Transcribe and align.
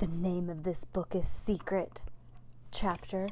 The 0.00 0.06
name 0.06 0.48
of 0.48 0.62
this 0.64 0.84
book 0.84 1.14
is 1.14 1.28
Secret. 1.28 2.00
Chapter. 2.72 3.28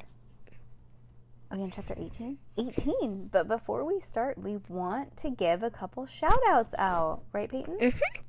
Again, 1.50 1.72
chapter 1.74 1.94
18? 1.98 2.36
18. 2.58 3.28
But 3.32 3.48
before 3.48 3.84
we 3.84 4.00
start, 4.00 4.36
we 4.36 4.58
want 4.68 5.16
to 5.18 5.30
give 5.30 5.62
a 5.62 5.70
couple 5.70 6.04
shout 6.06 6.40
outs 6.46 6.74
out. 6.76 7.22
Right, 7.32 7.50
Peyton? 7.50 7.78
Mm-hmm. 7.80 8.22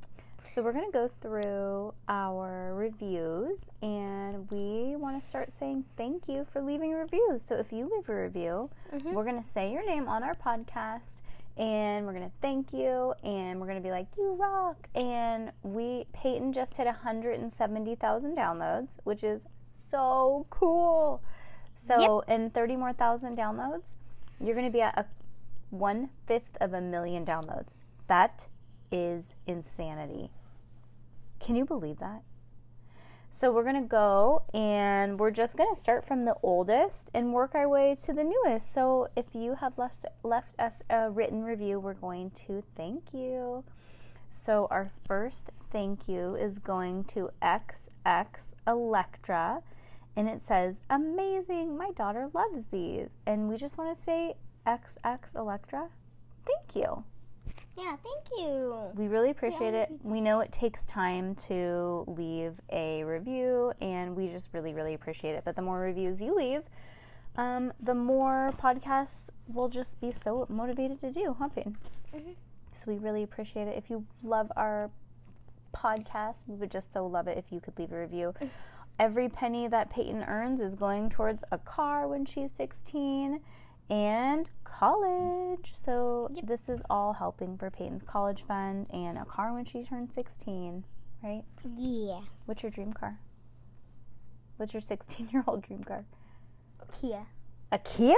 So 0.56 0.64
we're 0.64 0.72
going 0.74 0.86
to 0.88 0.92
go 0.92 1.12
through 1.22 1.94
our 2.08 2.74
reviews 2.74 3.66
and 3.84 4.50
we 4.50 4.96
want 4.96 5.22
to 5.22 5.28
start 5.28 5.54
saying 5.56 5.86
thank 5.96 6.28
you 6.28 6.48
for 6.52 6.62
leaving 6.62 6.92
reviews. 6.94 7.44
So 7.46 7.56
if 7.56 7.72
you 7.72 7.90
leave 7.94 8.10
a 8.10 8.16
review, 8.24 8.70
Mhm. 8.92 9.14
we're 9.14 9.26
going 9.26 9.42
to 9.44 9.48
say 9.50 9.72
your 9.72 9.86
name 9.86 10.08
on 10.08 10.24
our 10.24 10.34
podcast 10.34 11.18
and 11.58 12.06
we're 12.06 12.14
going 12.14 12.26
to 12.26 12.36
thank 12.42 12.72
you 12.72 13.14
and 13.24 13.60
we're 13.60 13.68
going 13.68 13.82
to 13.82 13.84
be 13.84 13.92
like 13.92 14.08
you 14.18 14.34
rock 14.34 14.88
and 14.96 15.52
we 15.64 16.06
Peyton 16.14 16.54
just 16.54 16.78
hit 16.78 16.86
170,000 16.86 18.38
downloads, 18.38 18.90
which 19.04 19.24
is 19.24 19.42
so 19.90 20.46
cool. 20.50 21.22
So 21.76 22.22
in 22.22 22.50
30 22.50 22.76
more 22.76 22.94
thousand 22.94 23.38
downloads, 23.38 23.96
you're 24.40 24.56
going 24.56 24.68
to 24.68 24.72
be 24.72 24.82
at 24.82 24.98
a 24.98 25.06
one 25.70 26.10
fifth 26.28 26.58
of 26.62 26.74
a 26.74 26.82
million 26.82 27.26
downloads. 27.26 27.70
That 28.08 28.48
is 28.92 29.34
insanity. 29.48 30.32
Can 31.40 31.56
you 31.56 31.66
believe 31.66 32.00
that? 32.00 32.22
So 33.40 33.54
we're 33.54 33.64
going 33.64 33.82
to 33.82 33.88
go 33.88 34.44
and 34.54 35.18
we're 35.18 35.32
just 35.32 35.56
going 35.56 35.74
to 35.74 35.80
start 35.80 36.06
from 36.06 36.26
the 36.26 36.36
oldest 36.44 37.10
and 37.14 37.32
work 37.32 37.56
our 37.56 37.70
way 37.70 37.96
to 38.04 38.12
the 38.12 38.26
newest. 38.26 38.74
So 38.74 39.08
if 39.16 39.28
you 39.34 39.56
have 39.56 39.78
left 39.78 40.04
left 40.24 40.60
us 40.60 40.84
a 40.90 41.10
written 41.10 41.44
review, 41.44 41.80
we're 41.80 41.94
going 41.94 42.32
to 42.48 42.62
thank 42.76 43.14
you. 43.14 43.64
So 44.30 44.68
our 44.70 44.92
first 45.08 45.52
thank 45.72 46.10
you 46.10 46.36
is 46.36 46.60
going 46.60 47.06
to 47.06 47.30
XX 47.42 48.36
Electra 48.68 49.62
and 50.18 50.28
it 50.28 50.44
says, 50.44 50.82
"Amazing. 50.90 51.78
My 51.78 51.92
daughter 51.92 52.30
loves 52.34 52.66
these." 52.66 53.08
And 53.26 53.48
we 53.48 53.56
just 53.56 53.78
want 53.78 53.98
to 53.98 54.04
say 54.04 54.36
XX 54.68 55.34
Electra, 55.34 55.88
thank 56.46 56.76
you. 56.76 57.06
Yeah, 57.80 57.96
thank 57.96 58.26
you. 58.38 58.76
We 58.96 59.08
really 59.08 59.30
appreciate 59.30 59.74
Yeah. 59.74 59.84
it. 59.84 59.92
We 60.04 60.20
know 60.20 60.42
it 60.42 60.52
takes 60.52 60.86
time 60.86 61.36
to 61.48 62.04
leave 62.08 62.60
a 62.72 63.04
review, 63.06 63.72
and 63.80 64.16
we 64.18 64.28
just 64.28 64.50
really, 64.52 64.74
really 64.74 64.94
appreciate 64.94 65.36
it. 65.36 65.44
But 65.46 65.56
the 65.56 65.62
more 65.62 65.80
reviews 65.80 66.22
you 66.22 66.36
leave, 66.36 66.64
um, 67.38 67.72
the 67.80 67.96
more 67.96 68.52
podcasts 68.58 69.30
we'll 69.48 69.70
just 69.70 70.00
be 70.02 70.12
so 70.12 70.46
motivated 70.50 71.00
to 71.02 71.12
do, 71.12 71.36
huh, 71.40 71.48
Peyton? 71.48 71.78
Mhm. 72.14 72.36
So 72.76 72.92
we 72.92 72.98
really 72.98 73.24
appreciate 73.24 73.68
it. 73.68 73.78
If 73.78 73.90
you 73.90 74.06
love 74.24 74.52
our 74.58 74.92
podcast, 75.74 76.48
we 76.48 76.56
would 76.56 76.70
just 76.72 76.92
so 76.92 77.08
love 77.08 77.28
it 77.28 77.38
if 77.38 77.52
you 77.52 77.60
could 77.62 77.78
leave 77.80 77.92
a 77.94 78.00
review. 78.00 78.34
Every 79.00 79.30
penny 79.30 79.68
that 79.68 79.90
Peyton 79.90 80.24
earns 80.24 80.60
is 80.60 80.76
going 80.76 81.10
towards 81.10 81.44
a 81.52 81.58
car 81.58 82.08
when 82.08 82.26
she's 82.26 82.52
16 82.52 83.42
and 83.90 84.50
college. 84.64 85.72
So 85.74 86.30
Yep. 86.34 86.46
this 86.46 86.70
is 86.70 86.82
all 86.90 87.14
helping 87.14 87.58
for 87.58 87.70
Peyton's 87.70 88.04
college 88.04 88.44
fund 88.44 88.88
and 88.92 89.18
a 89.18 89.26
car 89.26 89.54
when 89.54 89.66
she 89.66 89.84
turns 89.84 90.14
16, 90.14 90.84
right? 91.24 91.44
Yeah. 91.76 92.22
What's 92.46 92.64
your 92.64 92.72
dream 92.72 92.94
car? 92.94 93.20
What's 94.58 94.74
your 94.74 94.82
16 94.82 95.30
year 95.32 95.44
old 95.48 95.62
dream 95.64 95.84
car? 95.84 96.06
A 96.82 96.86
Kia. 96.92 97.26
A 97.72 97.80
Kia? 97.80 98.16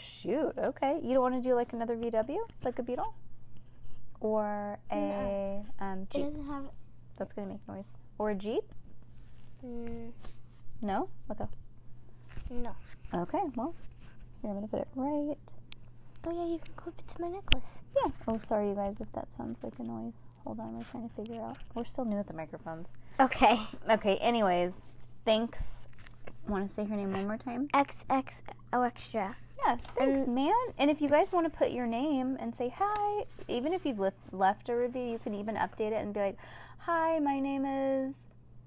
Shoot, 0.00 0.54
okay. 0.58 0.98
You 1.02 1.14
don't 1.14 1.22
want 1.22 1.42
to 1.42 1.48
do 1.48 1.54
like 1.54 1.72
another 1.72 1.96
VW, 1.96 2.38
like 2.64 2.78
a 2.78 2.82
Beetle? 2.82 3.14
Or 4.20 4.78
a 4.90 5.62
um, 5.78 6.00
It 6.02 6.10
Jeep? 6.10 6.24
doesn't 6.24 6.46
have. 6.46 6.64
That's 7.16 7.32
going 7.32 7.46
to 7.48 7.54
make 7.54 7.68
noise. 7.68 7.86
Or 8.18 8.30
a 8.30 8.34
Jeep? 8.34 8.64
Mm, 9.64 10.10
No? 10.82 11.08
Okay. 11.30 11.44
no. 12.50 12.74
Okay, 13.14 13.40
well, 13.56 13.74
here, 14.42 14.50
I'm 14.50 14.60
to 14.62 14.68
put 14.68 14.80
it 14.80 14.88
right. 14.94 15.36
Oh, 16.26 16.32
yeah, 16.32 16.52
you 16.52 16.58
can 16.58 16.74
clip 16.76 16.94
it 16.98 17.08
to 17.08 17.20
my 17.20 17.28
necklace. 17.28 17.78
Yeah. 17.96 18.10
Oh, 18.26 18.38
sorry, 18.38 18.68
you 18.70 18.74
guys, 18.74 19.00
if 19.00 19.10
that 19.12 19.32
sounds 19.32 19.62
like 19.62 19.78
a 19.78 19.82
noise. 19.82 20.14
Hold 20.44 20.60
on, 20.60 20.76
we're 20.76 20.84
trying 20.84 21.08
to 21.08 21.14
figure 21.14 21.40
out. 21.40 21.56
We're 21.74 21.84
still 21.84 22.04
new 22.04 22.18
at 22.18 22.26
the 22.26 22.34
microphones. 22.34 22.88
Okay. 23.20 23.58
Okay, 23.88 24.16
anyways, 24.18 24.82
thanks. 25.24 25.88
Want 26.46 26.68
to 26.68 26.74
say 26.74 26.84
her 26.84 26.96
name 26.96 27.12
one 27.12 27.26
more 27.26 27.36
time? 27.36 27.68
XX 27.74 28.42
Extra. 28.72 29.36
Yes, 29.66 29.80
thanks, 29.96 30.20
And- 30.26 30.34
man. 30.34 30.52
And 30.78 30.90
if 30.90 31.00
you 31.00 31.08
guys 31.08 31.32
want 31.32 31.50
to 31.50 31.56
put 31.56 31.72
your 31.72 31.86
name 31.86 32.36
and 32.40 32.54
say 32.54 32.72
hi, 32.74 33.24
even 33.48 33.72
if 33.72 33.84
you've 33.84 33.98
left 34.32 34.68
a 34.68 34.76
review, 34.76 35.02
you 35.02 35.18
can 35.18 35.34
even 35.34 35.56
update 35.56 35.92
it 35.92 35.94
and 36.02 36.14
be 36.14 36.20
like, 36.20 36.36
"Hi, 36.80 37.18
my 37.18 37.40
name 37.40 37.64
is 37.64 38.14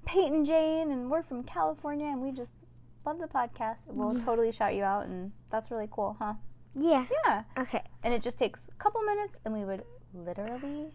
Peyton 0.06 0.46
Jane, 0.46 0.92
and 0.92 1.09
we're 1.09 1.24
from 1.24 1.44
California, 1.44 2.08
and 2.08 2.22
we 2.22 2.32
just 2.32 2.60
love 3.06 3.19
the 3.19 3.28
podcast." 3.28 3.78
We'll 3.88 4.19
totally 4.23 4.51
shout 4.51 4.75
you 4.75 4.84
out, 4.84 5.06
and 5.06 5.31
that's 5.50 5.72
really 5.72 5.88
cool, 5.91 6.16
huh? 6.19 6.34
Yeah. 6.75 7.06
Yeah. 7.25 7.44
Okay. 7.57 7.84
And 8.03 8.13
it 8.13 8.22
just 8.22 8.38
takes 8.38 8.67
a 8.67 8.84
couple 8.84 9.01
minutes, 9.01 9.35
and 9.45 9.53
we 9.53 9.66
would 9.66 9.84
literally 10.13 10.91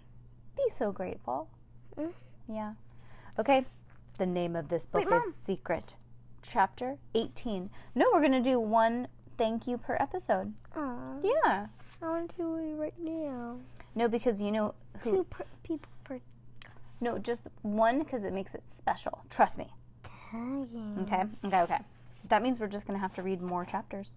be 0.57 0.65
so 0.77 0.93
grateful. 0.93 1.49
Mm. 1.99 2.13
Yeah. 2.49 2.73
Okay. 3.39 3.65
The 4.19 4.27
name 4.27 4.57
of 4.57 4.69
this 4.69 4.87
book 4.87 5.01
Wait, 5.01 5.11
Mom. 5.11 5.29
is 5.29 5.35
Secret, 5.45 5.95
Chapter 6.43 6.97
18. 7.15 7.69
No, 7.95 8.07
we're 8.13 8.21
going 8.21 8.33
to 8.33 8.41
do 8.41 8.59
one 8.59 9.09
thank 9.37 9.67
you 9.67 9.77
per 9.77 9.97
episode. 10.01 10.55
Aw. 10.75 11.17
Yeah. 11.23 11.67
I 12.03 12.09
want 12.09 12.31
to 12.31 12.37
do 12.37 12.57
it 12.57 12.75
right 12.77 12.99
now. 12.99 13.59
No, 13.95 14.09
because 14.09 14.41
you 14.41 14.51
know 14.51 14.75
who. 15.01 15.11
Two 15.11 15.25
per- 15.25 15.45
people 15.63 15.89
per 16.05 16.21
No, 17.01 17.19
just 17.19 17.43
one 17.63 17.99
because 17.99 18.25
it 18.25 18.33
makes 18.33 18.55
it 18.55 18.63
special. 18.79 19.25
Trust 19.29 19.59
me. 19.59 19.69
Okay. 21.03 21.23
Okay. 21.45 21.61
Okay. 21.61 21.79
That 22.29 22.43
means 22.43 22.59
we're 22.61 22.67
just 22.67 22.87
going 22.87 22.97
to 22.99 23.01
have 23.01 23.15
to 23.15 23.23
read 23.23 23.41
more 23.41 23.65
chapters. 23.65 24.13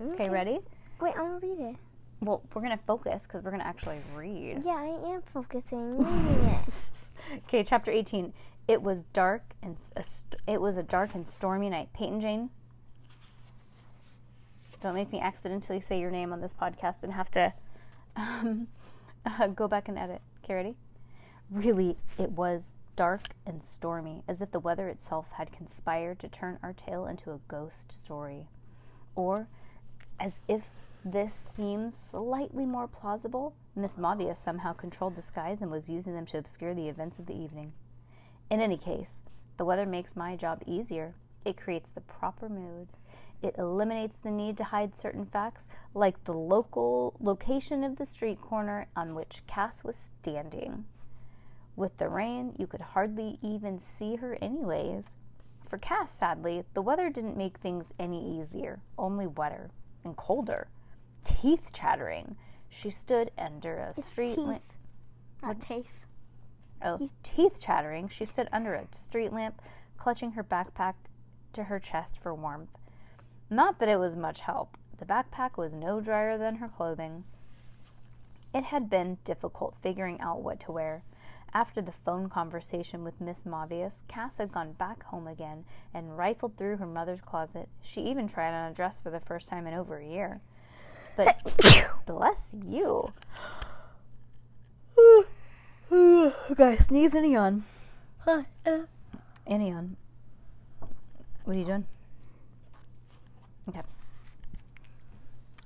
Okay, 0.00 0.30
ready? 0.30 0.58
Wait, 1.00 1.14
I'm 1.16 1.38
gonna 1.38 1.38
read 1.42 1.58
it. 1.70 1.76
Well, 2.20 2.42
we're 2.54 2.62
going 2.62 2.76
to 2.76 2.84
focus 2.84 3.22
because 3.24 3.42
we're 3.42 3.50
going 3.50 3.60
to 3.62 3.66
actually 3.66 4.00
read. 4.14 4.62
Yeah, 4.64 4.72
I 4.72 5.14
am 5.14 5.22
focusing. 5.32 6.06
Okay, 7.48 7.62
chapter 7.64 7.90
18. 7.90 8.32
It 8.68 8.82
was 8.82 9.04
dark 9.12 9.42
and 9.62 9.76
s- 9.76 9.90
a 9.96 10.02
st- 10.02 10.40
it 10.46 10.60
was 10.60 10.76
a 10.76 10.82
dark 10.82 11.14
and 11.14 11.28
stormy 11.28 11.70
night. 11.70 11.88
Peyton 11.94 12.20
Jane, 12.20 12.50
don't 14.82 14.94
make 14.94 15.12
me 15.12 15.20
accidentally 15.20 15.80
say 15.80 16.00
your 16.00 16.10
name 16.10 16.32
on 16.32 16.40
this 16.40 16.54
podcast 16.54 17.02
and 17.02 17.12
have 17.12 17.30
to 17.32 17.52
um, 18.16 18.66
uh, 19.24 19.46
go 19.48 19.68
back 19.68 19.88
and 19.88 19.98
edit. 19.98 20.20
Okay, 20.44 20.54
ready? 20.54 20.76
Really, 21.50 21.96
it 22.18 22.30
was 22.32 22.74
dark 22.96 23.28
and 23.46 23.62
stormy, 23.62 24.22
as 24.28 24.40
if 24.40 24.50
the 24.50 24.60
weather 24.60 24.88
itself 24.88 25.26
had 25.32 25.52
conspired 25.52 26.18
to 26.20 26.28
turn 26.28 26.58
our 26.62 26.72
tale 26.72 27.06
into 27.06 27.32
a 27.32 27.40
ghost 27.48 27.92
story, 27.92 28.46
or 29.14 29.48
as 30.20 30.40
if 30.48 30.62
this 31.04 31.34
seems 31.56 31.96
slightly 31.96 32.64
more 32.64 32.86
plausible, 32.86 33.54
Miss 33.74 33.98
Mavia 33.98 34.36
somehow 34.36 34.72
controlled 34.72 35.16
the 35.16 35.22
skies 35.22 35.60
and 35.60 35.70
was 35.70 35.88
using 35.88 36.14
them 36.14 36.26
to 36.26 36.38
obscure 36.38 36.74
the 36.74 36.88
events 36.88 37.18
of 37.18 37.26
the 37.26 37.34
evening. 37.34 37.72
In 38.50 38.60
any 38.60 38.76
case, 38.76 39.22
the 39.56 39.64
weather 39.64 39.86
makes 39.86 40.14
my 40.14 40.36
job 40.36 40.62
easier. 40.66 41.14
It 41.44 41.56
creates 41.56 41.90
the 41.90 42.02
proper 42.02 42.48
mood. 42.48 42.88
It 43.42 43.56
eliminates 43.58 44.18
the 44.18 44.30
need 44.30 44.56
to 44.58 44.64
hide 44.64 44.96
certain 44.96 45.26
facts, 45.26 45.66
like 45.94 46.22
the 46.24 46.34
local 46.34 47.14
location 47.18 47.82
of 47.82 47.96
the 47.96 48.06
street 48.06 48.40
corner 48.40 48.86
on 48.94 49.16
which 49.16 49.42
Cass 49.48 49.82
was 49.82 49.96
standing. 49.96 50.84
With 51.76 51.96
the 51.98 52.08
rain, 52.08 52.54
you 52.58 52.66
could 52.66 52.80
hardly 52.80 53.38
even 53.42 53.80
see 53.80 54.16
her, 54.16 54.36
anyways. 54.42 55.04
For 55.68 55.78
Cass, 55.78 56.12
sadly, 56.14 56.64
the 56.74 56.82
weather 56.82 57.08
didn't 57.08 57.36
make 57.36 57.58
things 57.58 57.86
any 57.98 58.38
easier, 58.40 58.80
only 58.98 59.26
wetter 59.26 59.70
and 60.04 60.16
colder. 60.16 60.68
Teeth 61.24 61.72
chattering. 61.72 62.36
She 62.68 62.90
stood 62.90 63.30
under 63.38 63.78
a 63.78 63.90
It's 63.96 64.06
street 64.06 64.34
teeth. 64.36 64.46
lamp. 64.46 64.72
Not 65.42 65.60
taste. 65.60 65.88
Oh, 66.84 67.08
teeth 67.22 67.60
chattering, 67.60 68.08
she 68.08 68.24
stood 68.24 68.48
under 68.52 68.74
a 68.74 68.86
street 68.92 69.32
lamp, 69.32 69.62
clutching 69.96 70.32
her 70.32 70.42
backpack 70.44 70.94
to 71.52 71.64
her 71.64 71.78
chest 71.78 72.18
for 72.18 72.34
warmth. 72.34 72.76
Not 73.48 73.78
that 73.78 73.88
it 73.88 73.98
was 73.98 74.16
much 74.16 74.40
help. 74.40 74.76
The 74.98 75.04
backpack 75.06 75.56
was 75.56 75.72
no 75.72 76.00
drier 76.00 76.36
than 76.38 76.56
her 76.56 76.68
clothing. 76.68 77.24
It 78.54 78.64
had 78.64 78.90
been 78.90 79.18
difficult 79.24 79.76
figuring 79.82 80.20
out 80.20 80.42
what 80.42 80.60
to 80.60 80.72
wear. 80.72 81.02
After 81.54 81.82
the 81.82 81.92
phone 82.04 82.30
conversation 82.30 83.04
with 83.04 83.20
Miss 83.20 83.40
Mavius, 83.46 84.00
Cass 84.08 84.38
had 84.38 84.52
gone 84.52 84.72
back 84.72 85.02
home 85.04 85.26
again 85.26 85.64
and 85.92 86.16
rifled 86.16 86.56
through 86.56 86.78
her 86.78 86.86
mother's 86.86 87.20
closet. 87.20 87.68
She 87.82 88.00
even 88.02 88.26
tried 88.26 88.54
on 88.54 88.70
a 88.70 88.74
dress 88.74 88.98
for 88.98 89.10
the 89.10 89.20
first 89.20 89.50
time 89.50 89.66
in 89.66 89.74
over 89.74 89.98
a 89.98 90.06
year. 90.06 90.40
But 91.14 91.36
bless 92.06 92.40
you. 92.66 93.12
okay, 95.92 96.78
sneeze 96.78 97.12
and 97.12 97.30
yawn. 97.30 97.64
Uh, 98.26 98.44
yawn. 99.46 99.96
What 101.44 101.56
are 101.56 101.58
you 101.58 101.66
doing? 101.66 101.86
Okay. 103.68 103.82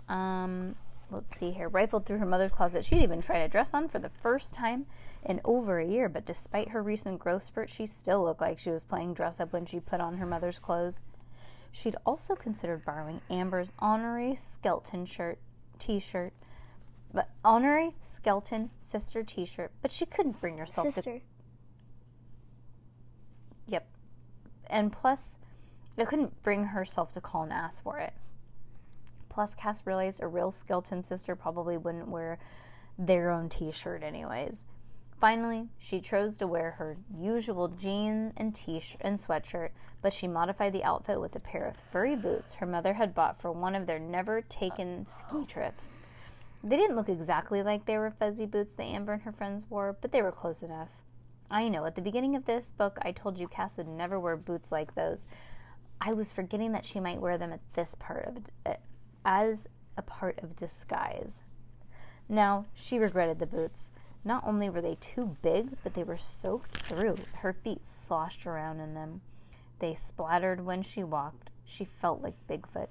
Um, 0.08 0.74
let's 1.12 1.38
see 1.38 1.52
here. 1.52 1.68
Rifled 1.68 2.06
through 2.06 2.18
her 2.18 2.26
mother's 2.26 2.50
closet. 2.50 2.84
She'd 2.84 3.02
even 3.02 3.22
tried 3.22 3.38
a 3.38 3.48
dress 3.48 3.72
on 3.72 3.88
for 3.88 4.00
the 4.00 4.10
first 4.20 4.52
time 4.52 4.86
in 5.26 5.40
over 5.44 5.80
a 5.80 5.86
year, 5.86 6.08
but 6.08 6.24
despite 6.24 6.68
her 6.68 6.82
recent 6.82 7.18
growth 7.18 7.44
spurt, 7.44 7.68
she 7.68 7.86
still 7.86 8.22
looked 8.24 8.40
like 8.40 8.58
she 8.58 8.70
was 8.70 8.84
playing 8.84 9.14
dress 9.14 9.40
up 9.40 9.52
when 9.52 9.66
she 9.66 9.80
put 9.80 10.00
on 10.00 10.16
her 10.16 10.26
mother's 10.26 10.58
clothes. 10.58 11.00
She'd 11.72 11.96
also 12.06 12.34
considered 12.34 12.84
borrowing 12.84 13.20
Amber's 13.28 13.72
honorary 13.78 14.38
skeleton 14.52 15.04
shirt, 15.04 15.38
t-shirt, 15.78 16.32
but 17.12 17.28
honorary 17.44 17.94
skeleton 18.10 18.70
sister 18.90 19.22
t-shirt, 19.22 19.72
but 19.82 19.90
she 19.90 20.06
couldn't 20.06 20.40
bring 20.40 20.58
herself 20.58 20.86
to 20.86 20.92
sister. 20.92 21.20
Yep. 23.66 23.86
And 24.68 24.92
plus, 24.92 25.38
I 25.98 26.04
couldn't 26.04 26.42
bring 26.42 26.64
herself 26.66 27.12
to 27.12 27.20
call 27.20 27.42
and 27.42 27.52
ask 27.52 27.82
for 27.82 27.98
it. 27.98 28.12
Plus, 29.28 29.54
Cass 29.54 29.82
realized 29.84 30.22
a 30.22 30.26
real 30.28 30.50
skeleton 30.50 31.02
sister 31.02 31.34
probably 31.36 31.76
wouldn't 31.76 32.08
wear 32.08 32.38
their 32.98 33.30
own 33.30 33.48
t 33.48 33.70
shirt, 33.72 34.02
anyways. 34.02 34.56
Finally, 35.20 35.68
she 35.78 36.00
chose 36.00 36.36
to 36.36 36.46
wear 36.46 36.72
her 36.72 36.96
usual 37.18 37.68
jean 37.68 38.32
and 38.36 38.54
t 38.54 38.78
shirt 38.78 39.00
and 39.00 39.18
sweatshirt, 39.18 39.70
but 40.02 40.12
she 40.12 40.28
modified 40.28 40.72
the 40.72 40.84
outfit 40.84 41.18
with 41.18 41.34
a 41.34 41.40
pair 41.40 41.66
of 41.66 41.76
furry 41.90 42.14
boots 42.14 42.52
her 42.52 42.66
mother 42.66 42.92
had 42.92 43.14
bought 43.14 43.40
for 43.40 43.50
one 43.50 43.74
of 43.74 43.86
their 43.86 43.98
never 43.98 44.42
taken 44.42 45.06
ski 45.06 45.46
trips. 45.46 45.96
They 46.62 46.76
didn't 46.76 46.96
look 46.96 47.08
exactly 47.08 47.62
like 47.62 47.86
they 47.86 47.96
were 47.96 48.10
fuzzy 48.10 48.44
boots 48.44 48.74
that 48.76 48.82
Amber 48.82 49.14
and 49.14 49.22
her 49.22 49.32
friends 49.32 49.64
wore, 49.70 49.96
but 50.00 50.12
they 50.12 50.20
were 50.20 50.32
close 50.32 50.62
enough. 50.62 50.90
I 51.50 51.68
know, 51.68 51.86
at 51.86 51.94
the 51.94 52.02
beginning 52.02 52.34
of 52.34 52.44
this 52.44 52.72
book, 52.76 52.98
I 53.02 53.12
told 53.12 53.38
you 53.38 53.48
Cass 53.48 53.76
would 53.76 53.88
never 53.88 54.18
wear 54.18 54.36
boots 54.36 54.72
like 54.72 54.94
those. 54.94 55.22
I 56.00 56.12
was 56.12 56.32
forgetting 56.32 56.72
that 56.72 56.84
she 56.84 57.00
might 57.00 57.20
wear 57.20 57.38
them 57.38 57.52
at 57.52 57.60
this 57.74 57.94
part 57.98 58.26
of 58.26 58.36
it, 58.36 58.50
eh, 58.66 58.76
as 59.24 59.66
a 59.96 60.02
part 60.02 60.40
of 60.42 60.56
disguise. 60.56 61.42
Now, 62.28 62.66
she 62.74 62.98
regretted 62.98 63.38
the 63.38 63.46
boots. 63.46 63.88
Not 64.26 64.42
only 64.44 64.68
were 64.68 64.80
they 64.80 64.96
too 64.96 65.36
big, 65.40 65.76
but 65.84 65.94
they 65.94 66.02
were 66.02 66.18
soaked 66.18 66.82
through. 66.82 67.18
Her 67.34 67.52
feet 67.52 67.88
sloshed 67.88 68.44
around 68.44 68.80
in 68.80 68.92
them. 68.92 69.20
They 69.78 69.94
splattered 69.94 70.66
when 70.66 70.82
she 70.82 71.04
walked. 71.04 71.50
She 71.64 71.84
felt 71.84 72.22
like 72.22 72.34
Bigfoot. 72.48 72.88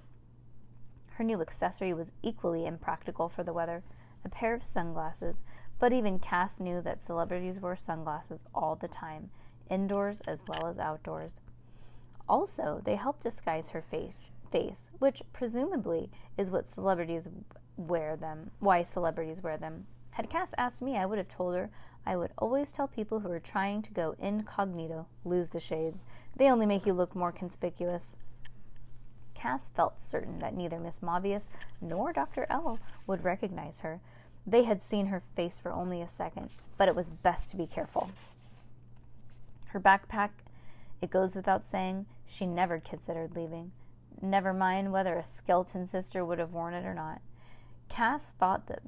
Her 1.15 1.25
new 1.25 1.41
accessory 1.41 1.93
was 1.93 2.13
equally 2.23 2.65
impractical 2.65 3.27
for 3.27 3.43
the 3.43 3.51
weather 3.51 3.83
a 4.23 4.29
pair 4.29 4.53
of 4.53 4.63
sunglasses, 4.63 5.35
but 5.77 5.91
even 5.91 6.19
Cass 6.19 6.61
knew 6.61 6.81
that 6.81 7.03
celebrities 7.03 7.59
wore 7.59 7.75
sunglasses 7.75 8.45
all 8.55 8.77
the 8.77 8.87
time, 8.87 9.29
indoors 9.69 10.21
as 10.21 10.39
well 10.47 10.67
as 10.67 10.79
outdoors. 10.79 11.33
Also, 12.29 12.81
they 12.85 12.95
helped 12.95 13.23
disguise 13.23 13.67
her 13.69 13.81
face, 13.81 14.31
face, 14.53 14.89
which 14.99 15.21
presumably 15.33 16.09
is 16.37 16.49
what 16.49 16.69
celebrities 16.69 17.27
wear 17.75 18.15
them, 18.15 18.51
why 18.59 18.83
celebrities 18.83 19.43
wear 19.43 19.57
them. 19.57 19.85
Had 20.15 20.29
Cass 20.29 20.53
asked 20.57 20.81
me, 20.81 20.97
I 20.97 21.05
would 21.05 21.17
have 21.17 21.27
told 21.27 21.55
her 21.55 21.69
I 22.05 22.15
would 22.15 22.31
always 22.37 22.71
tell 22.71 22.87
people 22.87 23.19
who 23.19 23.29
are 23.31 23.39
trying 23.39 23.81
to 23.81 23.91
go 23.91 24.15
incognito, 24.17 25.07
lose 25.25 25.49
the 25.49 25.59
shades. 25.59 26.05
They 26.37 26.49
only 26.49 26.65
make 26.65 26.85
you 26.85 26.93
look 26.93 27.13
more 27.13 27.33
conspicuous. 27.33 28.15
Cass 29.33 29.69
felt 29.75 29.99
certain 29.99 30.39
that 30.39 30.55
neither 30.55 30.79
Miss 30.79 31.01
Mavius 31.01 31.47
nor 31.81 32.13
Dr. 32.13 32.47
L 32.49 32.79
would 33.05 33.25
recognize 33.25 33.79
her. 33.79 33.99
They 34.47 34.63
had 34.63 34.81
seen 34.81 35.07
her 35.07 35.21
face 35.35 35.59
for 35.59 35.73
only 35.73 36.01
a 36.01 36.07
second, 36.09 36.49
but 36.77 36.87
it 36.87 36.95
was 36.95 37.09
best 37.09 37.49
to 37.49 37.57
be 37.57 37.67
careful. 37.67 38.09
Her 39.67 39.81
backpack, 39.81 40.29
it 41.01 41.09
goes 41.09 41.35
without 41.35 41.65
saying, 41.69 42.05
she 42.25 42.45
never 42.45 42.79
considered 42.79 43.35
leaving. 43.35 43.73
Never 44.21 44.53
mind 44.53 44.93
whether 44.93 45.17
a 45.17 45.25
skeleton 45.25 45.87
sister 45.87 46.23
would 46.23 46.39
have 46.39 46.53
worn 46.53 46.73
it 46.73 46.85
or 46.85 46.93
not. 46.93 47.19
Cass 47.89 48.31
thought 48.39 48.67
that 48.67 48.79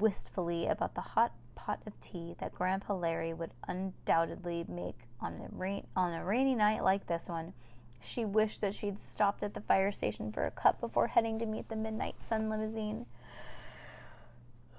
wistfully 0.00 0.66
about 0.66 0.94
the 0.94 1.00
hot 1.00 1.32
pot 1.54 1.80
of 1.86 1.98
tea 2.00 2.34
that 2.38 2.54
Grandpa 2.54 2.94
Larry 2.94 3.32
would 3.32 3.52
undoubtedly 3.68 4.64
make 4.68 4.98
on 5.20 5.34
a 5.34 5.48
rain 5.56 5.86
on 5.96 6.12
a 6.12 6.24
rainy 6.24 6.54
night 6.54 6.82
like 6.82 7.06
this 7.06 7.28
one. 7.28 7.52
She 8.00 8.24
wished 8.24 8.60
that 8.60 8.74
she'd 8.74 9.00
stopped 9.00 9.42
at 9.42 9.54
the 9.54 9.60
fire 9.62 9.92
station 9.92 10.30
for 10.30 10.46
a 10.46 10.50
cup 10.50 10.80
before 10.80 11.06
heading 11.06 11.38
to 11.38 11.46
meet 11.46 11.68
the 11.68 11.76
midnight 11.76 12.22
sun 12.22 12.50
limousine. 12.50 13.06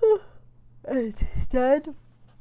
Instead, 0.88 1.96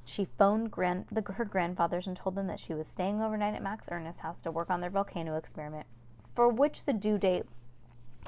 she 0.05 0.27
phoned 0.27 0.71
grand, 0.71 1.07
the, 1.11 1.23
her 1.23 1.47
grandfathers 1.47 2.07
and 2.07 2.17
told 2.17 2.35
them 2.35 2.47
that 2.49 2.61
she 2.61 2.75
was 2.75 2.87
staying 2.87 3.23
overnight 3.23 3.55
at 3.55 3.63
Max 3.63 3.89
Ernest's 3.91 4.21
house 4.21 4.43
to 4.43 4.51
work 4.51 4.69
on 4.69 4.83
their 4.83 4.91
volcano 4.91 5.37
experiment, 5.37 5.87
for 6.35 6.49
which 6.49 6.85
the 6.85 6.93
due 6.93 7.17
date 7.17 7.47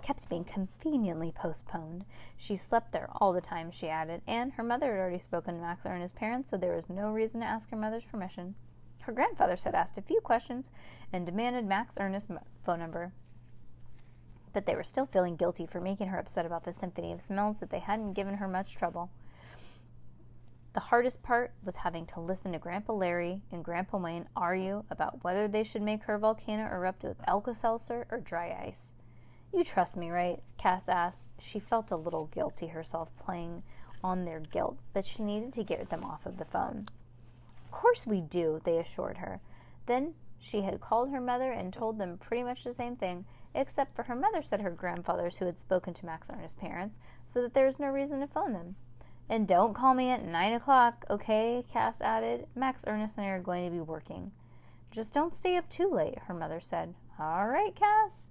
kept 0.06 0.28
being 0.28 0.44
conveniently 0.44 1.32
postponed. 1.32 2.04
She 2.36 2.56
slept 2.56 2.92
there 2.92 3.08
all 3.16 3.32
the 3.32 3.40
time, 3.40 3.72
she 3.72 3.88
added, 3.88 4.22
and 4.28 4.52
her 4.52 4.62
mother 4.62 4.92
had 4.92 5.00
already 5.00 5.18
spoken 5.18 5.54
to 5.54 5.60
Maxler 5.60 5.94
and 5.94 6.02
his 6.02 6.12
parents, 6.12 6.48
so 6.48 6.56
there 6.56 6.76
was 6.76 6.88
no 6.88 7.10
reason 7.10 7.40
to 7.40 7.46
ask 7.46 7.68
her 7.70 7.76
mother's 7.76 8.04
permission. 8.04 8.54
Her 9.00 9.12
grandfather 9.12 9.56
had 9.56 9.74
asked 9.74 9.98
a 9.98 10.02
few 10.02 10.20
questions 10.20 10.70
and 11.12 11.26
demanded 11.26 11.66
Max 11.66 11.96
Ernest's 11.98 12.30
phone 12.64 12.78
number. 12.78 13.12
But 14.52 14.64
they 14.64 14.76
were 14.76 14.84
still 14.84 15.06
feeling 15.06 15.34
guilty 15.34 15.66
for 15.66 15.80
making 15.80 16.06
her 16.06 16.20
upset 16.20 16.46
about 16.46 16.64
the 16.64 16.72
symphony 16.72 17.12
of 17.12 17.20
smells 17.20 17.58
that 17.58 17.70
they 17.70 17.80
hadn't 17.80 18.12
given 18.12 18.34
her 18.34 18.46
much 18.46 18.76
trouble. 18.76 19.10
The 20.74 20.80
hardest 20.80 21.22
part 21.22 21.52
was 21.64 21.74
having 21.74 22.06
to 22.06 22.20
listen 22.20 22.52
to 22.52 22.58
Grandpa 22.60 22.92
Larry 22.92 23.42
and 23.50 23.64
Grandpa 23.64 23.98
Wayne 23.98 24.28
argue 24.36 24.84
about 24.88 25.24
whether 25.24 25.48
they 25.48 25.64
should 25.64 25.82
make 25.82 26.04
her 26.04 26.16
volcano 26.16 26.66
erupt 26.66 27.02
with 27.02 27.16
Alka-Seltzer 27.26 28.06
or 28.10 28.20
dry 28.20 28.56
ice. 28.68 28.88
You 29.52 29.64
trust 29.64 29.96
me, 29.96 30.10
right? 30.10 30.42
Cass 30.58 30.88
asked. 30.88 31.22
She 31.38 31.58
felt 31.58 31.90
a 31.90 31.96
little 31.96 32.26
guilty 32.26 32.66
herself 32.66 33.08
playing 33.18 33.62
on 34.02 34.24
their 34.24 34.40
guilt, 34.40 34.78
but 34.92 35.06
she 35.06 35.22
needed 35.22 35.52
to 35.54 35.64
get 35.64 35.88
them 35.88 36.04
off 36.04 36.26
of 36.26 36.38
the 36.38 36.44
phone. 36.44 36.86
Of 37.64 37.70
course 37.70 38.06
we 38.06 38.20
do, 38.20 38.60
they 38.64 38.78
assured 38.78 39.18
her. 39.18 39.40
Then 39.86 40.14
she 40.38 40.62
had 40.62 40.80
called 40.80 41.10
her 41.10 41.20
mother 41.20 41.52
and 41.52 41.72
told 41.72 41.98
them 41.98 42.18
pretty 42.18 42.42
much 42.42 42.64
the 42.64 42.72
same 42.72 42.96
thing, 42.96 43.24
except 43.54 43.94
for 43.94 44.04
her 44.04 44.14
mother 44.14 44.42
said 44.42 44.60
her 44.60 44.70
grandfathers 44.70 45.36
who 45.36 45.46
had 45.46 45.58
spoken 45.58 45.94
to 45.94 46.06
Max 46.06 46.28
Ernest's 46.30 46.58
parents, 46.58 46.96
so 47.24 47.42
that 47.42 47.54
there 47.54 47.66
was 47.66 47.78
no 47.78 47.88
reason 47.88 48.20
to 48.20 48.26
phone 48.26 48.52
them. 48.52 48.76
And 49.28 49.48
don't 49.48 49.74
call 49.74 49.94
me 49.94 50.10
at 50.10 50.24
nine 50.24 50.52
o'clock, 50.52 51.04
okay? 51.10 51.64
Cass 51.72 52.00
added. 52.00 52.46
Max 52.54 52.82
Ernest 52.86 53.16
and 53.16 53.26
I 53.26 53.30
are 53.30 53.40
going 53.40 53.64
to 53.64 53.70
be 53.70 53.80
working. 53.80 54.30
Just 54.90 55.12
don't 55.12 55.36
stay 55.36 55.56
up 55.56 55.68
too 55.68 55.90
late, 55.90 56.18
her 56.26 56.34
mother 56.34 56.60
said. 56.60 56.94
All 57.18 57.48
right, 57.48 57.74
Cass. 57.74 58.28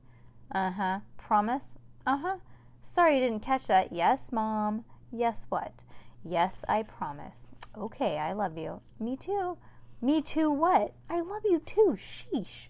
Uh 0.51 0.71
huh. 0.71 0.99
Promise? 1.17 1.75
Uh 2.05 2.17
huh. 2.17 2.37
Sorry 2.83 3.15
you 3.15 3.21
didn't 3.21 3.41
catch 3.43 3.67
that. 3.67 3.91
Yes, 3.91 4.19
Mom. 4.31 4.85
Yes, 5.11 5.45
what? 5.49 5.83
Yes, 6.23 6.63
I 6.67 6.83
promise. 6.83 7.45
Okay, 7.77 8.17
I 8.17 8.33
love 8.33 8.57
you. 8.57 8.81
Me 8.99 9.17
too. 9.17 9.57
Me 10.01 10.21
too, 10.21 10.51
what? 10.51 10.93
I 11.09 11.21
love 11.21 11.43
you 11.45 11.59
too. 11.59 11.97
Sheesh. 11.97 12.67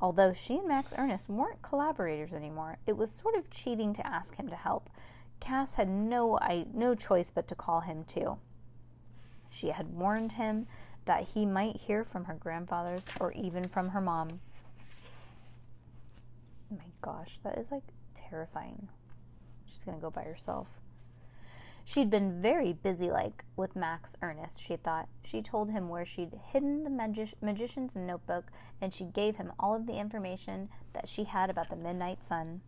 Although 0.00 0.32
she 0.32 0.58
and 0.58 0.68
Max 0.68 0.92
Ernest 0.96 1.28
weren't 1.28 1.62
collaborators 1.62 2.32
anymore, 2.32 2.78
it 2.86 2.96
was 2.96 3.10
sort 3.10 3.34
of 3.34 3.50
cheating 3.50 3.94
to 3.94 4.06
ask 4.06 4.34
him 4.36 4.48
to 4.48 4.56
help. 4.56 4.88
Cass 5.40 5.74
had 5.74 5.88
no 5.88 6.38
I, 6.38 6.66
no 6.72 6.94
choice 6.94 7.30
but 7.30 7.48
to 7.48 7.54
call 7.54 7.80
him 7.80 8.04
too. 8.04 8.38
She 9.50 9.68
had 9.70 9.94
warned 9.94 10.32
him 10.32 10.66
that 11.04 11.28
he 11.34 11.46
might 11.46 11.76
hear 11.76 12.04
from 12.04 12.24
her 12.26 12.34
grandfathers 12.34 13.04
or 13.18 13.32
even 13.32 13.68
from 13.68 13.88
her 13.88 14.00
mom. 14.00 14.40
My 16.70 16.84
gosh, 17.00 17.38
that 17.44 17.58
is 17.58 17.70
like 17.70 17.84
terrifying. 18.28 18.88
She's 19.66 19.82
gonna 19.84 19.98
go 19.98 20.10
by 20.10 20.22
herself. 20.22 20.68
She'd 21.84 22.10
been 22.10 22.42
very 22.42 22.74
busy 22.74 23.10
like 23.10 23.44
with 23.56 23.74
Max 23.74 24.14
Ernest, 24.20 24.60
she 24.60 24.76
thought. 24.76 25.08
She 25.24 25.40
told 25.40 25.70
him 25.70 25.88
where 25.88 26.04
she'd 26.04 26.38
hidden 26.52 26.84
the 26.84 26.90
magi- 26.90 27.32
magician's 27.40 27.94
notebook 27.94 28.52
and 28.80 28.92
she 28.92 29.04
gave 29.04 29.36
him 29.36 29.52
all 29.58 29.74
of 29.74 29.86
the 29.86 29.98
information 29.98 30.68
that 30.92 31.08
she 31.08 31.24
had 31.24 31.48
about 31.48 31.70
the 31.70 31.76
midnight 31.76 32.22
sun. 32.22 32.60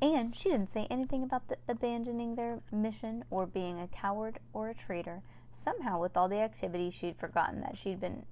And 0.00 0.34
she 0.34 0.50
didn't 0.50 0.72
say 0.72 0.88
anything 0.90 1.22
about 1.22 1.46
the 1.46 1.58
abandoning 1.68 2.34
their 2.34 2.58
mission 2.72 3.24
or 3.30 3.46
being 3.46 3.78
a 3.78 3.86
coward 3.86 4.40
or 4.52 4.68
a 4.68 4.74
traitor. 4.74 5.22
Somehow, 5.54 6.00
with 6.00 6.16
all 6.16 6.28
the 6.28 6.40
activity, 6.40 6.90
she'd 6.90 7.20
forgotten 7.20 7.60
that 7.60 7.78
she'd 7.78 8.00
been 8.00 8.26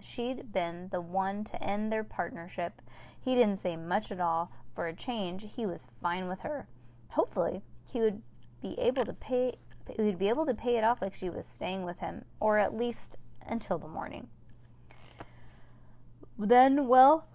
she'd 0.00 0.52
been 0.52 0.88
the 0.90 1.00
one 1.00 1.44
to 1.44 1.62
end 1.62 1.90
their 1.90 2.04
partnership. 2.04 2.80
He 3.20 3.34
didn't 3.34 3.58
say 3.58 3.76
much 3.76 4.10
at 4.10 4.20
all. 4.20 4.50
For 4.74 4.86
a 4.86 4.94
change, 4.94 5.46
he 5.54 5.66
was 5.66 5.86
fine 6.02 6.28
with 6.28 6.40
her. 6.40 6.66
Hopefully, 7.10 7.62
he 7.86 8.00
would 8.00 8.22
be 8.60 8.78
able 8.78 9.04
to 9.04 9.12
pay 9.12 9.56
he'd 9.96 10.18
be 10.18 10.28
able 10.28 10.46
to 10.46 10.54
pay 10.54 10.76
it 10.76 10.84
off 10.84 11.02
like 11.02 11.14
she 11.14 11.28
was 11.28 11.46
staying 11.46 11.84
with 11.84 11.98
him, 11.98 12.24
or 12.40 12.58
at 12.58 12.74
least 12.76 13.16
until 13.46 13.78
the 13.78 13.86
morning. 13.88 14.28
Then, 16.38 16.88
well, 16.88 17.26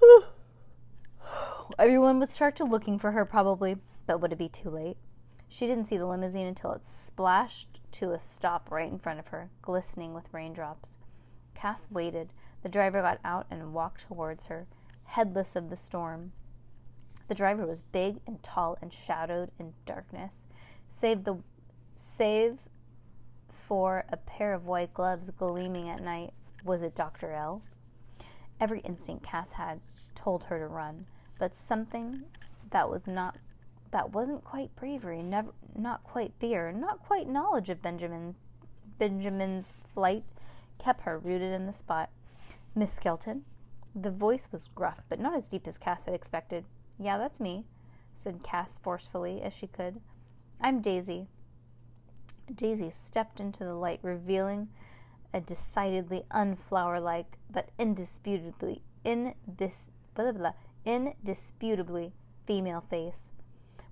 everyone 1.78 2.20
would 2.20 2.30
start 2.30 2.56
to 2.56 2.64
looking 2.64 2.98
for 2.98 3.12
her 3.12 3.24
probably, 3.24 3.76
but 4.06 4.20
would 4.20 4.32
it 4.32 4.38
be 4.38 4.48
too 4.48 4.70
late? 4.70 4.96
She 5.48 5.66
didn't 5.66 5.86
see 5.86 5.96
the 5.96 6.06
limousine 6.06 6.46
until 6.46 6.72
it 6.72 6.86
splashed 6.86 7.80
to 7.92 8.12
a 8.12 8.18
stop 8.18 8.70
right 8.70 8.90
in 8.90 8.98
front 8.98 9.18
of 9.18 9.28
her, 9.28 9.50
glistening 9.62 10.14
with 10.14 10.32
raindrops. 10.32 10.93
Cass 11.64 11.86
waited. 11.90 12.28
The 12.62 12.68
driver 12.68 13.00
got 13.00 13.20
out 13.24 13.46
and 13.50 13.72
walked 13.72 14.06
towards 14.06 14.44
her, 14.44 14.66
headless 15.04 15.56
of 15.56 15.70
the 15.70 15.78
storm. 15.78 16.32
The 17.28 17.34
driver 17.34 17.64
was 17.66 17.80
big 17.80 18.20
and 18.26 18.42
tall 18.42 18.76
and 18.82 18.92
shadowed 18.92 19.50
in 19.58 19.72
darkness, 19.86 20.34
save 20.92 21.24
the 21.24 21.38
save 21.96 22.58
for 23.66 24.04
a 24.10 24.18
pair 24.18 24.52
of 24.52 24.66
white 24.66 24.92
gloves 24.92 25.30
gleaming 25.30 25.88
at 25.88 26.02
night. 26.02 26.34
Was 26.66 26.82
it 26.82 26.94
Dr. 26.94 27.32
L? 27.32 27.62
Every 28.60 28.80
instinct 28.80 29.24
Cass 29.24 29.52
had 29.52 29.80
told 30.14 30.42
her 30.42 30.58
to 30.58 30.66
run, 30.66 31.06
but 31.38 31.56
something 31.56 32.24
that 32.72 32.90
was 32.90 33.06
not 33.06 33.38
that 33.90 34.12
wasn't 34.12 34.44
quite 34.44 34.76
bravery, 34.76 35.22
never 35.22 35.54
not 35.74 36.04
quite 36.04 36.34
fear, 36.38 36.72
not 36.72 37.02
quite 37.06 37.26
knowledge 37.26 37.70
of 37.70 37.80
Benjamin 37.80 38.34
Benjamin's 38.98 39.72
flight 39.94 40.24
kept 40.78 41.02
her 41.02 41.18
rooted 41.18 41.52
in 41.52 41.66
the 41.66 41.72
spot. 41.72 42.10
Miss 42.74 42.92
Skelton? 42.92 43.44
The 43.94 44.10
voice 44.10 44.48
was 44.50 44.70
gruff, 44.74 45.02
but 45.08 45.20
not 45.20 45.36
as 45.36 45.48
deep 45.48 45.66
as 45.68 45.78
Cass 45.78 46.00
had 46.04 46.14
expected. 46.14 46.64
Yeah, 46.98 47.18
that's 47.18 47.38
me, 47.40 47.64
said 48.22 48.42
Cass 48.42 48.70
forcefully 48.82 49.40
as 49.42 49.52
she 49.52 49.66
could. 49.66 50.00
I'm 50.60 50.80
Daisy. 50.80 51.28
Daisy 52.52 52.92
stepped 53.06 53.40
into 53.40 53.64
the 53.64 53.74
light, 53.74 54.00
revealing 54.02 54.68
a 55.32 55.40
decidedly 55.40 56.24
unflower-like, 56.30 57.38
but 57.50 57.70
indisputably, 57.78 58.82
indis, 59.04 59.90
blah, 60.14 60.32
blah, 60.32 60.52
indisputably 60.84 62.12
female 62.46 62.84
face. 62.90 63.30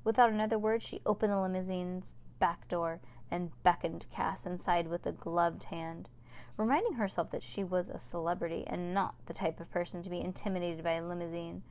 Without 0.05 0.31
another 0.31 0.59
word, 0.59 0.83
she 0.83 1.01
opened 1.07 1.33
the 1.33 1.39
limousine's 1.39 2.15
back 2.39 2.69
door 2.69 3.01
and 3.31 3.51
beckoned 3.63 4.07
Cass 4.13 4.45
inside 4.45 4.89
with 4.89 5.07
a 5.07 5.13
gloved 5.13 5.65
hand, 5.65 6.09
reminding 6.57 6.95
herself 6.95 7.31
that 7.31 7.43
she 7.43 7.65
was 7.65 7.89
a 7.89 7.99
celebrity 7.99 8.65
and 8.67 8.95
not 8.95 9.15
the 9.27 9.35
type 9.35 9.61
of 9.61 9.71
person 9.71 10.03
to 10.03 10.11
be 10.11 10.21
intimidated 10.21 10.85
by 10.85 10.93
a 10.93 11.07
limousine 11.07 11.63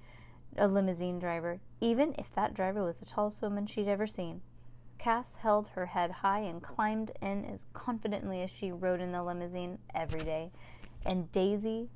a 0.58 0.68
limousine 0.68 1.18
driver, 1.18 1.60
even 1.80 2.14
if 2.18 2.34
that 2.36 2.54
driver 2.54 2.84
was 2.84 2.98
the 2.98 3.06
tallest 3.06 3.42
woman 3.42 3.66
she'd 3.66 3.88
ever 3.88 4.06
seen. 4.06 4.42
Cass 4.98 5.34
held 5.40 5.70
her 5.70 5.86
head 5.86 6.12
high 6.12 6.42
and 6.42 6.62
climbed 6.62 7.12
in 7.22 7.46
as 7.46 7.62
confidently 7.74 8.42
as 8.42 8.52
she 8.52 8.72
rode 8.72 9.00
in 9.00 9.14
the 9.14 9.24
limousine 9.24 9.80
every 9.96 10.20
day. 10.20 10.52
And 11.06 11.32
Daisy 11.32 11.90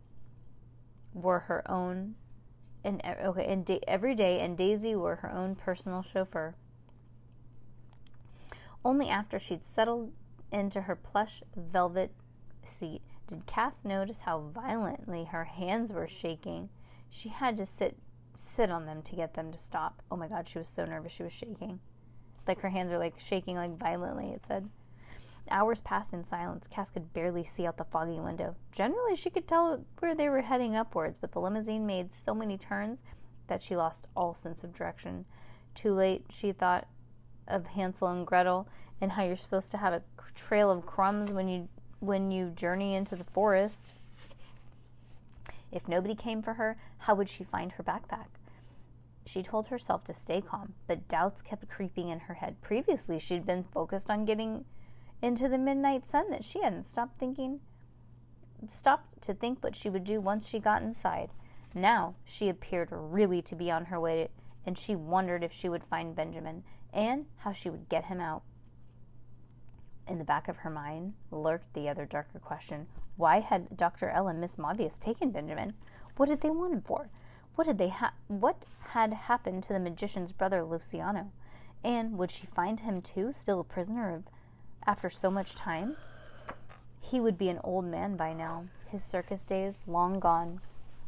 were 1.13 1.39
her 1.39 1.69
own 1.69 2.15
and 2.83 3.01
okay, 3.05 3.45
and 3.45 3.65
da- 3.65 3.81
every 3.87 4.13
day 4.15 4.39
and 4.39 4.57
Daisy 4.57 4.95
were 4.95 5.17
her 5.17 5.31
own 5.31 5.55
personal 5.55 6.03
chauffeur. 6.03 6.55
Only 8.83 9.09
after 9.09 9.39
she'd 9.39 9.65
settled 9.65 10.11
into 10.51 10.81
her 10.81 10.95
plush 10.95 11.41
velvet 11.55 12.11
seat 12.79 13.01
did 13.27 13.45
Cass 13.45 13.81
notice 13.83 14.19
how 14.19 14.39
violently 14.53 15.25
her 15.25 15.45
hands 15.45 15.91
were 15.91 16.07
shaking. 16.07 16.69
She 17.09 17.29
had 17.29 17.57
to 17.57 17.65
sit 17.65 17.97
sit 18.35 18.69
on 18.69 18.85
them 18.85 19.01
to 19.01 19.15
get 19.15 19.33
them 19.33 19.51
to 19.51 19.57
stop. 19.57 20.01
Oh 20.11 20.17
my 20.17 20.27
god, 20.27 20.47
she 20.47 20.59
was 20.59 20.67
so 20.67 20.85
nervous. 20.85 21.13
She 21.13 21.23
was 21.23 21.33
shaking. 21.33 21.79
Like 22.47 22.59
her 22.59 22.69
hands 22.69 22.91
are 22.91 22.99
like 22.99 23.19
shaking 23.19 23.55
like 23.55 23.77
violently, 23.77 24.31
it 24.31 24.41
said. 24.47 24.69
Hours 25.49 25.81
passed 25.81 26.11
in 26.11 26.23
silence. 26.23 26.67
Cass 26.67 26.89
could 26.89 27.13
barely 27.13 27.43
see 27.43 27.65
out 27.65 27.77
the 27.77 27.83
foggy 27.83 28.19
window. 28.19 28.55
Generally, 28.71 29.15
she 29.15 29.29
could 29.29 29.47
tell 29.47 29.85
where 29.99 30.15
they 30.15 30.27
were 30.27 30.41
heading 30.41 30.75
upwards, 30.75 31.17
but 31.21 31.31
the 31.31 31.39
limousine 31.39 31.85
made 31.85 32.11
so 32.11 32.33
many 32.33 32.57
turns 32.57 33.01
that 33.47 33.61
she 33.61 33.75
lost 33.75 34.07
all 34.15 34.33
sense 34.33 34.63
of 34.63 34.73
direction. 34.73 35.25
Too 35.75 35.93
late, 35.93 36.25
she 36.29 36.51
thought 36.51 36.87
of 37.47 37.67
Hansel 37.67 38.07
and 38.07 38.25
Gretel 38.25 38.67
and 38.99 39.11
how 39.11 39.23
you're 39.23 39.37
supposed 39.37 39.71
to 39.71 39.77
have 39.77 39.93
a 39.93 40.01
trail 40.33 40.71
of 40.71 40.85
crumbs 40.85 41.31
when 41.31 41.47
you 41.47 41.69
when 41.99 42.31
you 42.31 42.49
journey 42.49 42.95
into 42.95 43.15
the 43.15 43.23
forest. 43.23 43.79
If 45.71 45.87
nobody 45.87 46.15
came 46.15 46.41
for 46.41 46.53
her, 46.53 46.77
how 46.99 47.15
would 47.15 47.29
she 47.29 47.43
find 47.43 47.73
her 47.73 47.83
backpack? 47.83 48.27
She 49.25 49.41
told 49.41 49.67
herself 49.67 50.03
to 50.05 50.13
stay 50.13 50.41
calm, 50.41 50.73
but 50.87 51.07
doubts 51.07 51.41
kept 51.41 51.67
creeping 51.69 52.09
in 52.09 52.21
her 52.21 52.35
head. 52.35 52.61
Previously, 52.61 53.19
she'd 53.19 53.45
been 53.45 53.63
focused 53.63 54.09
on 54.09 54.25
getting 54.25 54.65
into 55.21 55.47
the 55.47 55.57
midnight 55.57 56.05
sun 56.05 56.29
that 56.29 56.43
she 56.43 56.61
hadn't 56.61 56.89
stopped 56.89 57.19
thinking 57.19 57.59
stopped 58.69 59.21
to 59.21 59.33
think 59.33 59.63
what 59.63 59.75
she 59.75 59.89
would 59.89 60.03
do 60.03 60.19
once 60.19 60.47
she 60.47 60.59
got 60.59 60.81
inside. 60.81 61.29
Now 61.73 62.15
she 62.23 62.49
appeared 62.49 62.89
really 62.91 63.41
to 63.43 63.55
be 63.55 63.69
on 63.69 63.85
her 63.85 63.99
way, 63.99 64.29
and 64.65 64.77
she 64.77 64.95
wondered 64.95 65.43
if 65.43 65.51
she 65.51 65.69
would 65.69 65.83
find 65.83 66.15
Benjamin 66.15 66.63
and 66.93 67.25
how 67.37 67.51
she 67.51 67.69
would 67.69 67.89
get 67.89 68.05
him 68.05 68.19
out. 68.19 68.43
In 70.07 70.19
the 70.19 70.23
back 70.23 70.47
of 70.47 70.57
her 70.57 70.69
mind 70.69 71.13
lurked 71.31 71.73
the 71.73 71.89
other 71.89 72.05
darker 72.05 72.39
question 72.39 72.87
why 73.17 73.39
had 73.39 73.77
Dr. 73.77 74.09
L 74.09 74.27
and 74.27 74.41
Miss 74.41 74.57
Mobius 74.57 74.99
taken 74.99 75.31
Benjamin? 75.31 75.73
What 76.17 76.27
did 76.27 76.41
they 76.41 76.49
want 76.49 76.73
him 76.73 76.81
for? 76.81 77.09
What 77.55 77.67
had 77.67 77.77
they 77.77 77.89
ha- 77.89 78.13
what 78.27 78.65
had 78.89 79.13
happened 79.13 79.63
to 79.63 79.73
the 79.73 79.79
magician's 79.79 80.33
brother 80.33 80.63
Luciano? 80.63 81.31
And 81.83 82.17
would 82.17 82.31
she 82.31 82.45
find 82.45 82.81
him 82.81 83.01
too, 83.01 83.31
still 83.31 83.59
a 83.61 83.63
prisoner 83.63 84.13
of, 84.13 84.23
after 84.85 85.09
so 85.09 85.31
much 85.31 85.55
time? 85.55 85.95
He 86.99 87.19
would 87.19 87.37
be 87.37 87.49
an 87.49 87.61
old 87.63 87.85
man 87.85 88.17
by 88.17 88.33
now, 88.33 88.65
his 88.87 89.03
circus 89.03 89.43
days 89.43 89.79
long 89.87 90.19
gone. 90.19 90.59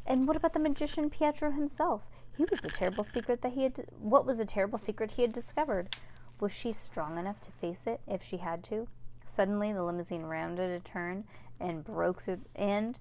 And 0.06 0.28
what 0.28 0.38
about 0.38 0.54
the 0.54 0.60
magician 0.60 1.10
Pietro 1.10 1.52
himself? 1.52 2.04
He 2.38 2.46
was 2.46 2.64
a 2.64 2.70
terrible 2.70 3.04
secret 3.04 3.42
that 3.42 3.54
he 3.54 3.64
had. 3.64 3.86
what 4.00 4.26
was 4.26 4.40
a 4.40 4.46
terrible 4.46 4.78
secret 4.78 5.12
he 5.12 5.24
had 5.24 5.34
discovered? 5.34 5.96
Was 6.40 6.52
she 6.52 6.72
strong 6.72 7.18
enough 7.18 7.42
to 7.42 7.52
face 7.52 7.88
it 7.88 8.00
if 8.08 8.22
she 8.24 8.38
had 8.38 8.64
to? 8.66 8.88
Suddenly, 9.26 9.74
the 9.74 9.84
limousine 9.84 10.24
rounded 10.24 10.70
a 10.70 10.80
turn 10.80 11.24
and 11.60 11.84
broke 11.84 12.22
through 12.22 12.42
and 12.56 13.00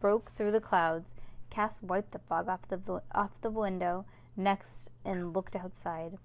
broke 0.00 0.32
through 0.36 0.52
the 0.52 0.60
clouds. 0.60 1.10
Cass 1.50 1.82
wiped 1.82 2.12
the 2.12 2.18
fog 2.18 2.48
off 2.48 2.66
the 2.68 3.02
off 3.14 3.32
the 3.42 3.50
window 3.50 4.06
next 4.36 4.88
and 5.04 5.34
looked 5.34 5.56
outside. 5.56 6.16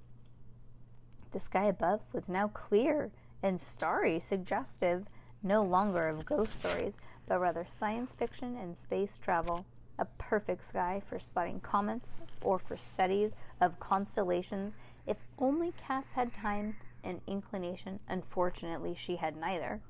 The 1.31 1.39
sky 1.39 1.65
above 1.65 2.01
was 2.13 2.29
now 2.29 2.47
clear 2.47 3.12
and 3.43 3.59
starry, 3.59 4.19
suggestive 4.19 5.07
no 5.43 5.62
longer 5.62 6.07
of 6.07 6.25
ghost 6.25 6.57
stories, 6.59 6.93
but 7.27 7.39
rather 7.39 7.65
science 7.67 8.12
fiction 8.17 8.55
and 8.55 8.77
space 8.77 9.17
travel. 9.17 9.65
A 10.00 10.05
perfect 10.05 10.67
sky 10.67 11.01
for 11.07 11.19
spotting 11.19 11.59
comets 11.59 12.15
or 12.41 12.59
for 12.59 12.77
studies 12.77 13.31
of 13.62 13.79
constellations 13.79 14.74
if 15.07 15.17
only 15.38 15.71
Cass 15.74 16.13
had 16.13 16.33
time 16.33 16.75
and 17.03 17.21
inclination. 17.27 18.00
Unfortunately, 18.07 18.95
she 18.95 19.17
had 19.17 19.35
neither. 19.35 19.81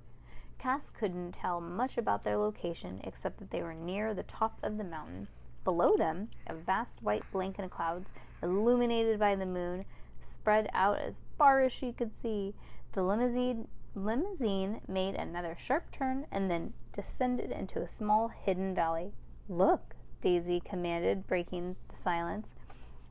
Cass 0.57 0.89
couldn't 0.89 1.33
tell 1.33 1.61
much 1.61 1.97
about 1.97 2.23
their 2.23 2.37
location 2.37 2.99
except 3.03 3.37
that 3.37 3.51
they 3.51 3.61
were 3.61 3.73
near 3.73 4.13
the 4.13 4.23
top 4.23 4.59
of 4.63 4.77
the 4.77 4.83
mountain. 4.83 5.27
Below 5.63 5.95
them, 5.95 6.29
a 6.47 6.53
vast 6.53 7.01
white 7.01 7.29
blanket 7.31 7.65
of 7.65 7.71
clouds, 7.71 8.09
illuminated 8.41 9.19
by 9.19 9.35
the 9.35 9.45
moon, 9.45 9.85
spread 10.21 10.69
out 10.73 10.99
as 10.99 11.19
far 11.37 11.61
as 11.61 11.71
she 11.71 11.91
could 11.91 12.11
see. 12.21 12.53
The 12.93 13.03
limousine 13.03 13.67
limousine 13.95 14.81
made 14.87 15.15
another 15.15 15.55
sharp 15.57 15.89
turn 15.91 16.27
and 16.31 16.51
then 16.51 16.73
descended 16.91 17.51
into 17.51 17.81
a 17.81 17.87
small 17.87 18.27
hidden 18.27 18.75
valley. 18.75 19.13
Look, 19.47 19.95
Daisy 20.21 20.59
commanded, 20.59 21.27
breaking 21.27 21.77
the 21.89 21.97
silence. 21.97 22.55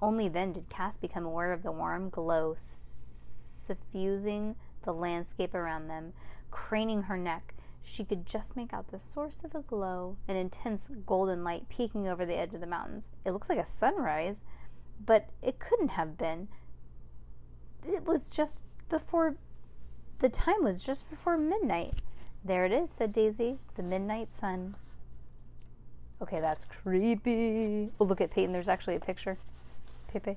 Only 0.02 0.28
then 0.28 0.52
did 0.52 0.68
Cass 0.68 0.96
become 0.96 1.24
aware 1.24 1.52
of 1.52 1.62
the 1.62 1.72
warm 1.72 2.10
glow 2.10 2.56
suffusing 3.66 4.56
the 4.84 4.92
landscape 4.92 5.54
around 5.54 5.88
them. 5.88 6.12
Craning 6.50 7.04
her 7.04 7.16
neck, 7.16 7.54
she 7.82 8.04
could 8.04 8.26
just 8.26 8.56
make 8.56 8.72
out 8.72 8.90
the 8.90 9.00
source 9.00 9.36
of 9.44 9.52
the 9.52 9.60
glow, 9.60 10.16
an 10.28 10.36
intense 10.36 10.88
golden 11.06 11.44
light 11.44 11.68
peeking 11.68 12.08
over 12.08 12.24
the 12.24 12.36
edge 12.36 12.54
of 12.54 12.60
the 12.60 12.66
mountains. 12.66 13.10
It 13.24 13.32
looks 13.32 13.48
like 13.48 13.58
a 13.58 13.66
sunrise, 13.66 14.42
but 15.04 15.30
it 15.42 15.58
couldn't 15.58 15.88
have 15.88 16.16
been. 16.16 16.48
It 17.86 18.06
was 18.06 18.28
just 18.30 18.60
before 18.88 19.36
the 20.20 20.28
time 20.28 20.62
was 20.64 20.82
just 20.82 21.10
before 21.10 21.36
midnight. 21.36 21.94
There 22.44 22.64
it 22.64 22.72
is, 22.72 22.90
said 22.90 23.12
Daisy, 23.12 23.58
the 23.74 23.82
midnight 23.82 24.34
sun. 24.34 24.76
Okay, 26.22 26.40
that's 26.40 26.64
creepy. 26.64 27.90
Oh, 27.98 28.04
look 28.04 28.20
at 28.20 28.30
Peyton. 28.30 28.52
There's 28.52 28.68
actually 28.68 28.96
a 28.96 29.00
picture. 29.00 29.38
Pepe, 30.14 30.36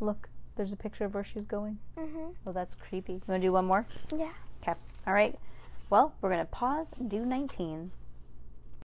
look. 0.00 0.28
There's 0.54 0.74
a 0.74 0.76
picture 0.76 1.06
of 1.06 1.14
where 1.14 1.24
she's 1.24 1.46
going. 1.46 1.78
Mhm. 1.96 2.34
Oh, 2.46 2.52
that's 2.52 2.74
creepy. 2.74 3.14
You 3.14 3.22
want 3.26 3.40
to 3.40 3.46
do 3.48 3.50
one 3.52 3.64
more? 3.64 3.86
Yeah. 4.14 4.32
Okay. 4.60 4.74
All 5.06 5.14
right. 5.14 5.38
Well, 5.88 6.12
we're 6.20 6.28
going 6.28 6.44
to 6.44 6.50
pause 6.50 6.92
and 6.98 7.08
do 7.08 7.24
19. 7.24 7.90